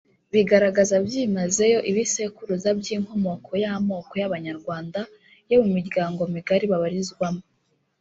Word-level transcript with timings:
bigaragaza 0.33 0.95
byimazeyo 1.05 1.79
Ibisekuruza 1.89 2.69
by’inkomoko 2.79 3.49
y’amoko 3.63 4.11
y’Abanyarwanda 4.21 4.99
yo 5.51 5.57
mu 5.63 5.69
miryango 5.75 6.21
migari 6.33 6.65
babarizwamo 6.71 7.43